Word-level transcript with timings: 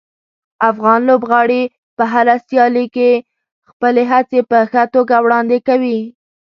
افغان 0.69 0.99
لوبغاړي 1.09 1.63
په 1.97 2.03
هره 2.13 2.35
سیالي 2.47 2.85
کې 2.95 3.11
خپلې 3.69 4.03
هڅې 4.11 4.39
په 4.49 4.57
ښه 4.71 4.83
توګه 4.95 5.15
وړاندې 5.25 5.57
کوي. 5.67 5.99